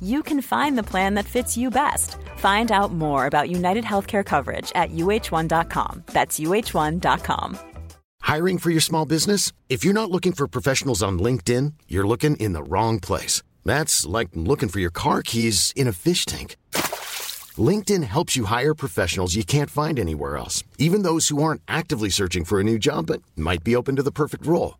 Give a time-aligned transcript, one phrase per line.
[0.00, 2.16] you can find the plan that fits you best.
[2.36, 6.04] Find out more about United Healthcare coverage at uh1.com.
[6.06, 7.58] That's uh1.com.
[8.22, 9.52] Hiring for your small business?
[9.68, 13.42] If you're not looking for professionals on LinkedIn, you're looking in the wrong place.
[13.64, 16.56] That's like looking for your car keys in a fish tank.
[17.58, 22.10] LinkedIn helps you hire professionals you can't find anywhere else, even those who aren't actively
[22.10, 24.79] searching for a new job but might be open to the perfect role.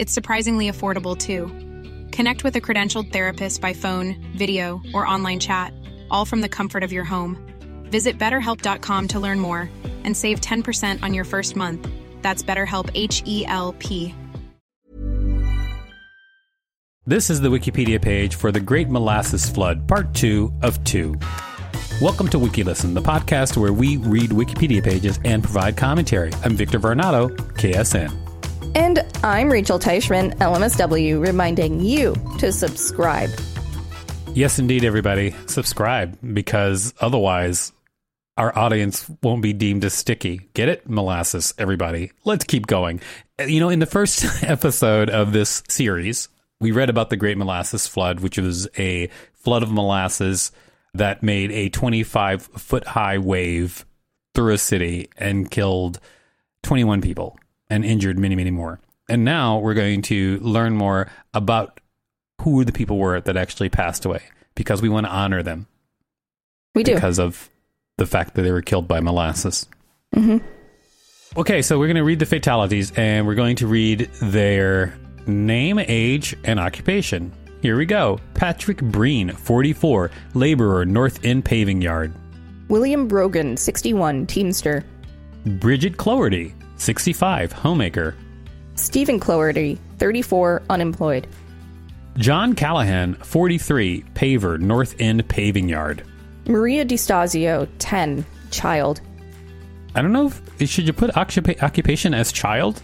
[0.00, 1.48] It's surprisingly affordable too.
[2.10, 5.74] Connect with a credentialed therapist by phone, video, or online chat
[6.10, 7.36] all from the comfort of your home.
[7.90, 9.68] Visit betterhelp.com to learn more
[10.04, 11.86] and save 10% on your first month.
[12.22, 14.14] That's BetterHelp H E L P.
[17.04, 21.14] This is the Wikipedia page for the Great Molasses Flood, Part 2 of 2.
[22.00, 26.32] Welcome to WikiListen, the podcast where we read Wikipedia pages and provide commentary.
[26.42, 28.29] I'm Victor Varnado, KSN.
[28.74, 33.30] And I'm Rachel Teichman, LMSW, reminding you to subscribe.
[34.32, 35.34] Yes, indeed, everybody.
[35.46, 37.72] Subscribe because otherwise
[38.36, 40.48] our audience won't be deemed as sticky.
[40.54, 40.88] Get it?
[40.88, 42.12] Molasses, everybody.
[42.24, 43.00] Let's keep going.
[43.44, 46.28] You know, in the first episode of this series,
[46.60, 50.52] we read about the Great Molasses Flood, which was a flood of molasses
[50.94, 53.84] that made a 25 foot high wave
[54.32, 55.98] through a city and killed
[56.62, 57.36] 21 people
[57.70, 58.80] and injured many, many more.
[59.08, 61.80] And now we're going to learn more about
[62.42, 64.22] who the people were that actually passed away
[64.54, 65.66] because we want to honor them.
[66.74, 66.94] We do.
[66.94, 67.50] Because of
[67.96, 69.66] the fact that they were killed by molasses.
[70.14, 70.38] Mm-hmm.
[71.36, 75.78] Okay, so we're going to read the fatalities and we're going to read their name,
[75.78, 77.32] age, and occupation.
[77.62, 78.18] Here we go.
[78.34, 82.12] Patrick Breen, 44, laborer, North End Paving Yard.
[82.68, 84.84] William Brogan, 61, Teamster.
[85.44, 88.16] Bridget Cloherty, 65, homemaker.
[88.74, 91.26] Stephen Cloherty, 34, unemployed.
[92.16, 96.02] John Callahan, 43, paver, North End Paving Yard.
[96.46, 99.02] Maria DiStasio, 10, child.
[99.94, 102.82] I don't know if should you put occupa- occupation as child?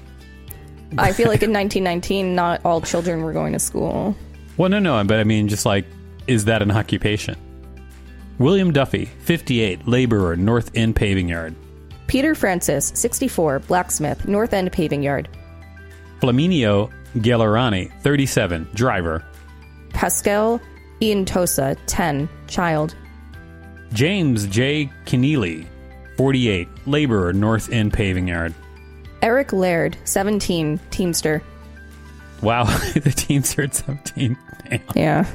[0.99, 4.15] I feel like in 1919, not all children were going to school.
[4.57, 5.87] Well, no, no, but I mean, just like,
[6.27, 7.37] is that an occupation?
[8.39, 11.55] William Duffy, 58, laborer, North End Paving Yard.
[12.07, 15.29] Peter Francis, 64, blacksmith, North End Paving Yard.
[16.21, 19.25] Flaminio Galerani, 37, driver.
[19.91, 20.61] Pascal
[21.01, 22.95] Iantosa, 10, child.
[23.93, 24.91] James J.
[25.05, 25.67] Keneally,
[26.17, 28.55] 48, laborer, North End Paving Yard.
[29.23, 31.43] Eric Laird, 17, Teamster.
[32.43, 34.37] Wow, the Teamster at 17.
[34.69, 34.81] Damn.
[34.95, 35.27] Yeah.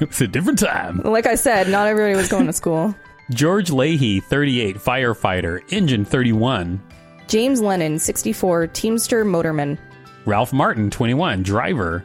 [0.00, 0.98] It was a different time.
[1.04, 2.94] Like I said, not everybody was going to school.
[3.30, 6.82] George Leahy, 38, firefighter, engine 31.
[7.28, 9.78] James Lennon, 64, Teamster motorman.
[10.26, 12.04] Ralph Martin, 21, driver.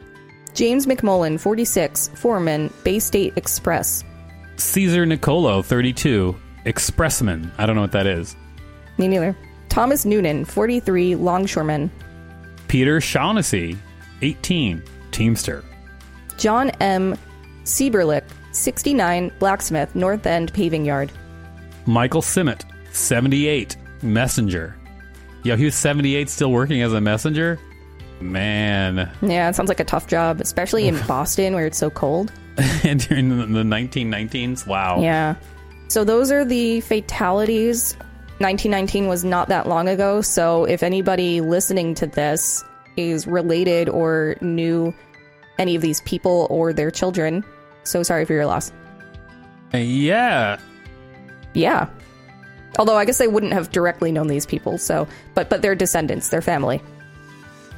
[0.54, 4.04] James McMullen, 46, foreman, Bay State Express.
[4.56, 7.50] Caesar Nicolo, 32, expressman.
[7.58, 8.36] I don't know what that is.
[8.96, 9.36] Me neither.
[9.68, 11.90] Thomas Noonan, 43, longshoreman.
[12.68, 13.76] Peter Shaughnessy,
[14.22, 15.64] 18, teamster.
[16.38, 17.16] John M.
[17.64, 18.24] Seiberlich,
[18.56, 21.12] 69, blacksmith, North End Paving Yard.
[21.86, 24.76] Michael Simmet, 78, messenger.
[25.44, 27.58] Yo, he was 78 still working as a messenger?
[28.20, 29.10] Man.
[29.22, 32.32] Yeah, it sounds like a tough job, especially in Boston where it's so cold.
[32.84, 34.66] and during the, the 1919s?
[34.66, 35.00] Wow.
[35.00, 35.36] Yeah.
[35.88, 37.94] So those are the fatalities.
[38.38, 42.62] 1919 was not that long ago, so if anybody listening to this
[42.96, 44.92] is related or knew
[45.58, 47.44] any of these people or their children,
[47.86, 48.72] so sorry for your loss.
[49.72, 50.58] Yeah.
[51.54, 51.88] Yeah.
[52.78, 56.28] Although I guess they wouldn't have directly known these people, so but but their descendants,
[56.28, 56.82] their family.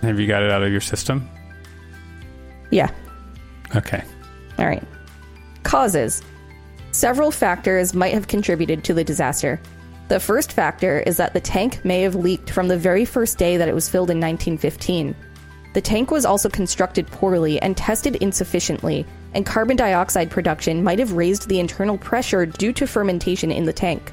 [0.03, 1.29] Have you got it out of your system?
[2.71, 2.91] Yeah.
[3.75, 4.03] Okay.
[4.59, 4.83] All right.
[5.63, 6.23] Causes.
[6.91, 9.61] Several factors might have contributed to the disaster.
[10.09, 13.57] The first factor is that the tank may have leaked from the very first day
[13.59, 15.15] that it was filled in 1915.
[15.75, 21.13] The tank was also constructed poorly and tested insufficiently, and carbon dioxide production might have
[21.13, 24.13] raised the internal pressure due to fermentation in the tank.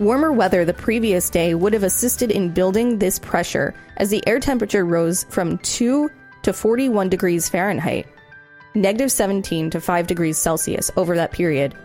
[0.00, 4.40] Warmer weather the previous day would have assisted in building this pressure as the air
[4.40, 6.10] temperature rose from 2
[6.42, 8.06] to 41 degrees Fahrenheit,
[8.74, 11.76] negative 17 to 5 degrees Celsius over that period.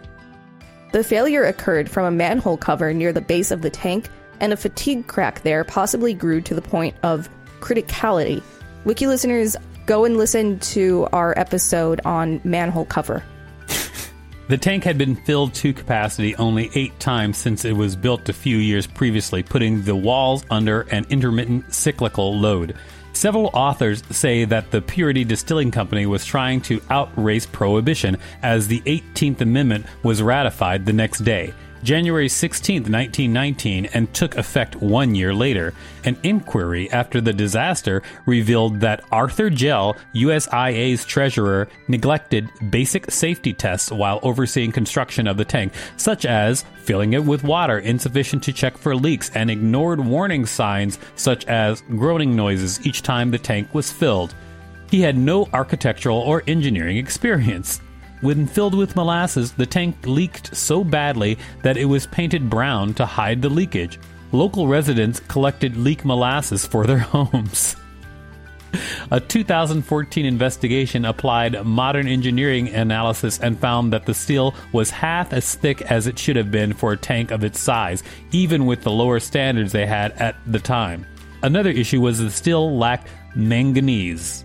[0.93, 4.07] The failure occurred from a manhole cover near the base of the tank,
[4.39, 7.29] and a fatigue crack there possibly grew to the point of
[7.59, 8.41] criticality.
[8.85, 13.23] Wiki listeners, go and listen to our episode on manhole cover.
[14.47, 18.33] The tank had been filled to capacity only eight times since it was built a
[18.33, 22.75] few years previously, putting the walls under an intermittent cyclical load.
[23.13, 28.81] Several authors say that the Purity Distilling Company was trying to outrace prohibition as the
[28.81, 31.51] 18th Amendment was ratified the next day.
[31.85, 35.71] January 16, 1919, and took effect one year later.
[36.03, 43.91] An inquiry after the disaster revealed that Arthur Jell, USIA's treasurer, neglected basic safety tests
[43.91, 48.75] while overseeing construction of the tank, such as filling it with water insufficient to check
[48.79, 53.91] for leaks, and ignored warning signs such as groaning noises each time the tank was
[53.91, 54.33] filled.
[54.89, 57.79] He had no architectural or engineering experience.
[58.25, 63.05] When filled with molasses, the tank leaked so badly that it was painted brown to
[63.05, 63.99] hide the leakage.
[64.31, 67.75] Local residents collected leak molasses for their homes.
[69.11, 75.53] A 2014 investigation applied modern engineering analysis and found that the steel was half as
[75.53, 78.01] thick as it should have been for a tank of its size,
[78.31, 81.05] even with the lower standards they had at the time.
[81.43, 84.43] Another issue was the steel lacked manganese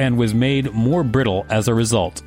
[0.00, 2.20] and was made more brittle as a result.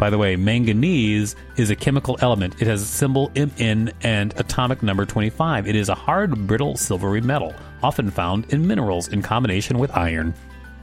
[0.00, 2.54] By the way, manganese is a chemical element.
[2.58, 5.68] It has a symbol Mn and atomic number 25.
[5.68, 10.32] It is a hard, brittle, silvery metal, often found in minerals in combination with iron.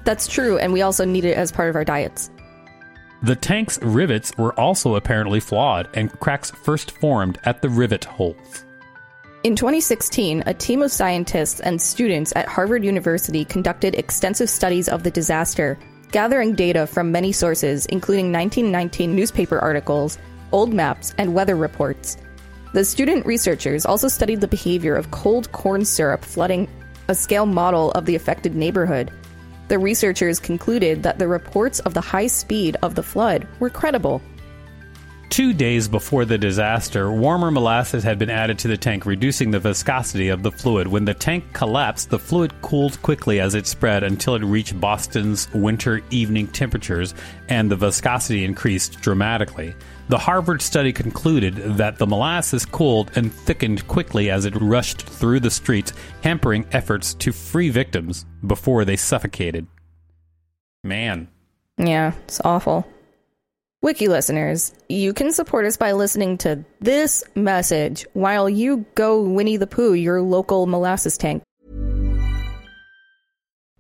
[0.04, 2.30] That's true, and we also need it as part of our diets.
[3.24, 8.66] The tank's rivets were also apparently flawed, and cracks first formed at the rivet holes.
[9.44, 15.02] In 2016, a team of scientists and students at Harvard University conducted extensive studies of
[15.02, 15.76] the disaster
[16.12, 20.18] gathering data from many sources, including 1919 newspaper articles,
[20.52, 22.18] old maps, and weather reports.
[22.74, 26.68] The student researchers also studied the behavior of cold corn syrup flooding
[27.08, 29.12] a scale model of the affected neighborhood.
[29.68, 34.22] The researchers concluded that the reports of the high speed of the flood were credible.
[35.30, 39.60] Two days before the disaster, warmer molasses had been added to the tank, reducing the
[39.60, 40.88] viscosity of the fluid.
[40.88, 45.48] When the tank collapsed, the fluid cooled quickly as it spread until it reached Boston's
[45.54, 47.14] winter evening temperatures,
[47.50, 49.76] and the viscosity increased dramatically.
[50.10, 55.42] The Harvard study concluded that the molasses cooled and thickened quickly as it rushed through
[55.42, 55.94] the streets,
[56.24, 59.68] hampering efforts to free victims before they suffocated.
[60.84, 61.28] Man.
[61.78, 62.88] Yeah, it's awful.
[63.84, 69.58] Wiki listeners, you can support us by listening to this message while you go Winnie
[69.58, 71.44] the Pooh your local molasses tank.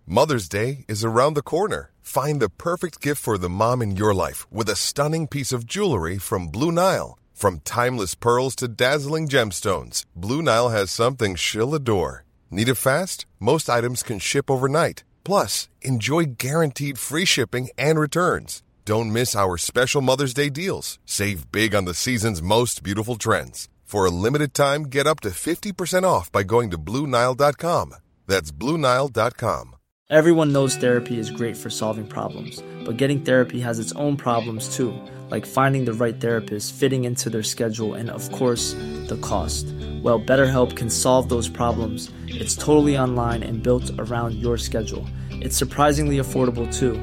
[0.05, 1.89] Mother's Day is around the corner.
[2.03, 5.65] Find the perfect gift for the mom in your life with a stunning piece of
[5.65, 7.17] jewelry from Blue Nile.
[7.33, 12.23] From timeless pearls to dazzling gemstones, Blue Nile has something she'll adore.
[12.51, 13.25] Need it fast?
[13.39, 15.03] Most items can ship overnight.
[15.23, 18.61] Plus, enjoy guaranteed free shipping and returns.
[18.87, 20.97] Don't miss our special Mother's Day deals.
[21.05, 23.67] Save big on the season's most beautiful trends.
[23.83, 27.95] For a limited time, get up to 50% off by going to Bluenile.com.
[28.27, 29.75] That's Bluenile.com.
[30.09, 34.73] Everyone knows therapy is great for solving problems, but getting therapy has its own problems
[34.73, 34.93] too,
[35.29, 38.71] like finding the right therapist, fitting into their schedule, and of course,
[39.09, 39.65] the cost.
[40.01, 42.09] Well, BetterHelp can solve those problems.
[42.27, 45.05] It's totally online and built around your schedule.
[45.29, 46.93] It's surprisingly affordable too.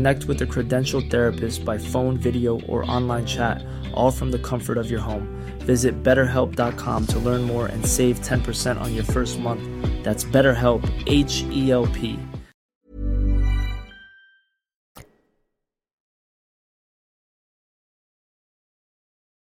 [0.00, 4.78] Connect with a credentialed therapist by phone, video, or online chat, all from the comfort
[4.78, 5.28] of your home.
[5.58, 9.62] Visit betterhelp.com to learn more and save 10% on your first month.
[10.02, 12.18] That's BetterHelp, H E L P.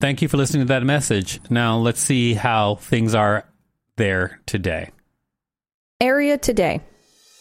[0.00, 1.38] Thank you for listening to that message.
[1.50, 3.44] Now let's see how things are
[3.96, 4.90] there today?
[6.00, 6.80] Area today.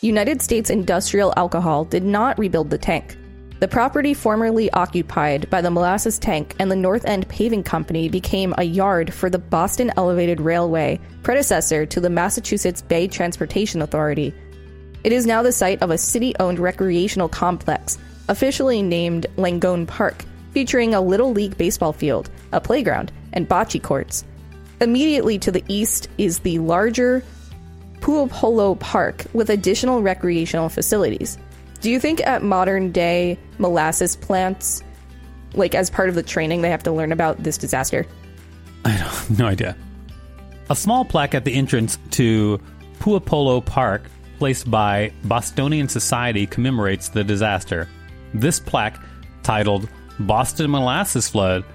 [0.06, 3.18] United States Industrial Alcohol did not rebuild the tank.
[3.60, 8.54] The property formerly occupied by the molasses tank and the North End Paving Company became
[8.58, 14.32] a yard for the Boston Elevated Railway, predecessor to the Massachusetts Bay Transportation Authority.
[15.04, 17.98] It is now the site of a city owned recreational complex,
[18.28, 24.24] officially named Langone Park, featuring a Little League baseball field, a playground, and bocce courts.
[24.82, 27.24] Immediately to the east is the larger
[28.06, 31.40] Puopolo Park with additional recreational facilities.
[31.82, 34.84] Do you think at modern day molasses plants,
[35.56, 38.06] like as part of the training, they have to learn about this disaster?
[38.86, 39.76] I have no idea.
[40.70, 42.62] A small plaque at the entrance to
[43.00, 44.04] Puopolo Park,
[44.38, 47.90] placed by Bostonian Society, commemorates the disaster.
[48.36, 49.02] This plaque,
[49.42, 51.66] titled Boston Molasses Flood,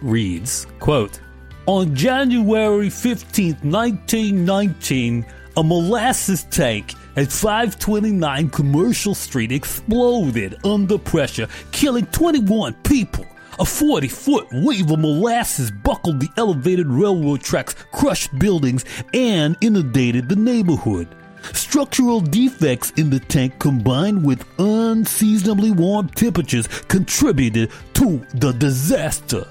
[0.00, 1.20] reads, quote,
[1.66, 5.26] On January 15th, 1919,
[5.56, 13.24] a molasses tank at 529 Commercial Street exploded under pressure, killing 21 people.
[13.58, 18.84] A 40 foot wave of molasses buckled the elevated railroad tracks, crushed buildings,
[19.14, 21.08] and inundated the neighborhood.
[21.52, 29.46] Structural defects in the tank combined with unseasonably warm temperatures contributed to the disaster.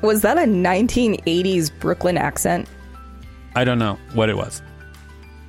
[0.00, 2.68] Was that a 1980s Brooklyn accent?
[3.54, 4.62] I don't know what it was.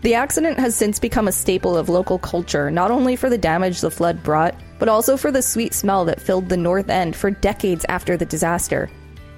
[0.02, 3.82] The accident has since become a staple of local culture, not only for the damage
[3.82, 7.30] the flood brought, but also for the sweet smell that filled the North End for
[7.30, 8.90] decades after the disaster.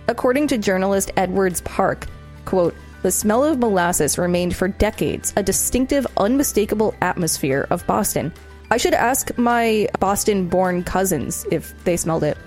[0.07, 2.05] According to journalist Edwards Park,
[2.45, 8.31] quote, the smell of molasses remained for decades a distinctive, unmistakable atmosphere of Boston.
[8.69, 12.37] I should ask my Boston born cousins if they smelled it.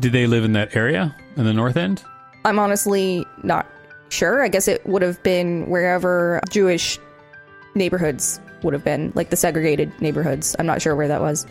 [0.00, 2.04] Did they live in that area in the North End?
[2.44, 3.66] I'm honestly not
[4.10, 4.42] sure.
[4.42, 6.98] I guess it would have been wherever Jewish
[7.76, 10.56] neighborhoods would have been, like the segregated neighborhoods.
[10.58, 11.46] I'm not sure where that was.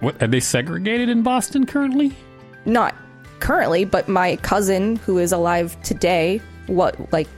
[0.00, 2.14] What are they segregated in Boston currently?
[2.64, 2.94] Not
[3.40, 7.28] currently, but my cousin who is alive today, what like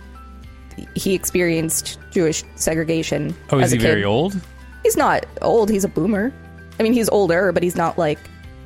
[0.95, 3.37] he experienced Jewish segregation.
[3.51, 4.41] Oh, is he very old?
[4.83, 5.71] He's not old.
[5.71, 6.33] He's a boomer.
[6.79, 8.19] I mean, he's older, but he's not like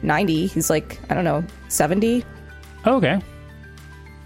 [0.02, 0.46] 90.
[0.46, 2.24] He's like I don't know, 70.
[2.86, 3.20] Okay.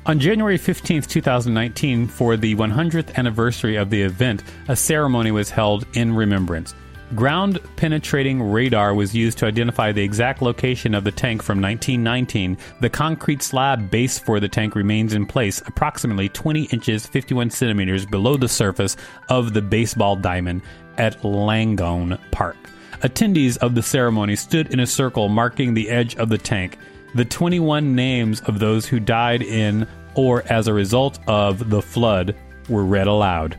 [0.06, 5.84] On January 15th, 2019, for the 100th anniversary of the event, a ceremony was held
[5.94, 6.76] in remembrance.
[7.16, 12.56] Ground penetrating radar was used to identify the exact location of the tank from 1919.
[12.80, 18.06] The concrete slab base for the tank remains in place, approximately 20 inches 51 centimeters
[18.06, 18.96] below the surface
[19.28, 20.62] of the baseball diamond
[20.98, 22.56] at Langone Park.
[23.02, 26.78] Attendees of the ceremony stood in a circle marking the edge of the tank.
[27.16, 32.37] The 21 names of those who died in or as a result of the flood
[32.68, 33.58] were read aloud.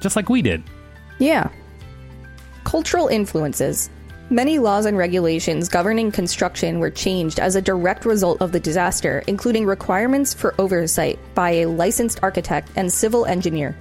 [0.00, 0.62] Just like we did.
[1.18, 1.50] Yeah.
[2.64, 3.90] Cultural influences.
[4.30, 9.22] Many laws and regulations governing construction were changed as a direct result of the disaster,
[9.26, 13.76] including requirements for oversight by a licensed architect and civil engineer.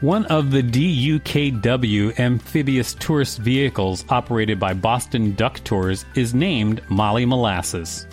[0.00, 7.26] One of the DUKW amphibious tourist vehicles operated by Boston Duck Tours is named Molly
[7.26, 8.06] Molasses.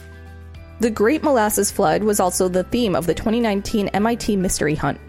[0.80, 5.00] The Great Molasses Flood was also the theme of the 2019 MIT Mystery Hunt.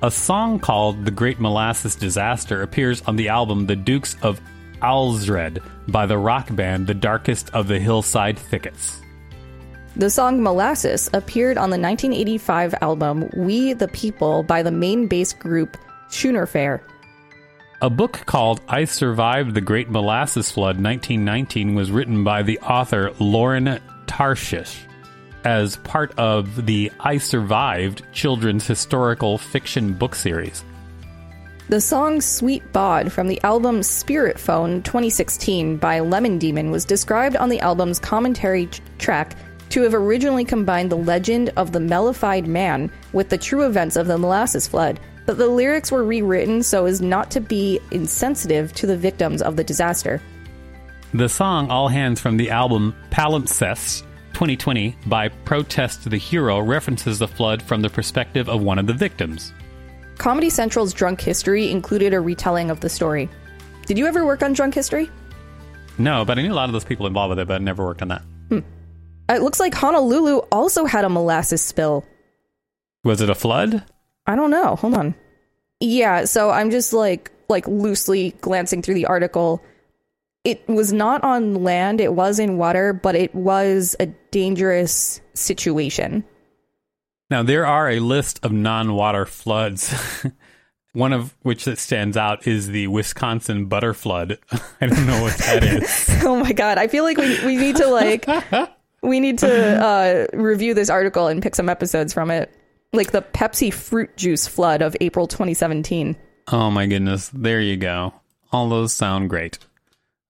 [0.00, 4.40] A song called The Great Molasses Disaster appears on the album The Dukes of
[4.80, 9.02] Alzred by the rock band The Darkest of the Hillside Thickets.
[9.98, 15.32] The song Molasses appeared on the 1985 album We the People by the Maine bass
[15.32, 15.78] group
[16.10, 16.82] Schooner Fare.
[17.80, 23.10] A book called I Survived the Great Molasses Flood 1919 was written by the author
[23.18, 24.82] Lauren Tarshish
[25.44, 30.62] as part of the I Survived children's historical fiction book series.
[31.70, 37.34] The song Sweet Bod from the album Spirit Phone 2016 by Lemon Demon was described
[37.34, 39.34] on the album's commentary t- track
[39.70, 44.06] to have originally combined the legend of the mellified man with the true events of
[44.06, 48.86] the molasses flood, but the lyrics were rewritten so as not to be insensitive to
[48.86, 50.20] the victims of the disaster.
[51.14, 54.02] The song All Hands from the album Palimpsest
[54.34, 58.92] 2020 by Protest the Hero references the flood from the perspective of one of the
[58.92, 59.52] victims.
[60.18, 63.28] Comedy Central's Drunk History included a retelling of the story.
[63.86, 65.10] Did you ever work on Drunk History?
[65.98, 67.84] No, but I knew a lot of those people involved with it, but I never
[67.84, 68.22] worked on that.
[68.48, 68.60] Hmm.
[69.28, 72.04] It looks like Honolulu also had a molasses spill.
[73.04, 73.84] Was it a flood?
[74.26, 74.76] I don't know.
[74.76, 75.14] Hold on.
[75.80, 79.62] Yeah, so I'm just like like loosely glancing through the article.
[80.44, 86.24] It was not on land, it was in water, but it was a dangerous situation.
[87.28, 89.92] Now, there are a list of non water floods,
[90.92, 94.38] one of which that stands out is the Wisconsin butter flood.
[94.80, 96.06] I don't know what that is.
[96.24, 98.26] oh my god, I feel like we we need to like
[99.02, 102.54] we need to uh, review this article and pick some episodes from it,
[102.92, 106.16] like the Pepsi fruit juice flood of April 2017.
[106.52, 108.14] Oh my goodness, there you go.
[108.52, 109.58] All those sound great.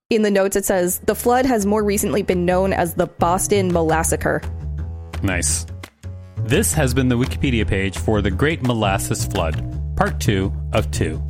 [0.09, 3.73] In the notes, it says the flood has more recently been known as the Boston
[3.73, 4.43] Molassacre.
[5.23, 5.67] Nice.
[6.39, 11.21] This has been the Wikipedia page for the Great Molasses Flood, part two of two.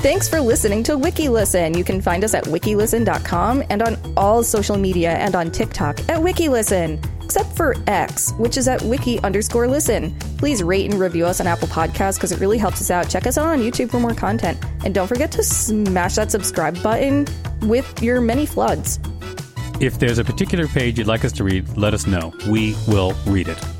[0.00, 1.76] Thanks for listening to WikiListen.
[1.76, 6.18] You can find us at wikilisten.com and on all social media and on TikTok at
[6.18, 10.18] WikiListen, except for X, which is at wiki underscore listen.
[10.38, 13.10] Please rate and review us on Apple Podcasts because it really helps us out.
[13.10, 14.58] Check us out on YouTube for more content.
[14.86, 17.26] And don't forget to smash that subscribe button
[17.68, 19.00] with your many floods.
[19.82, 22.32] If there's a particular page you'd like us to read, let us know.
[22.48, 23.79] We will read it.